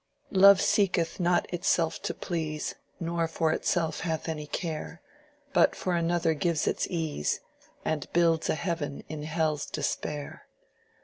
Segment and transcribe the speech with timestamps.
[0.31, 4.99] "Love seeketh not itself to please, Nor for itself hath any care
[5.53, 7.39] But for another gives its ease
[7.85, 10.47] And builds a heaven in hell's despair.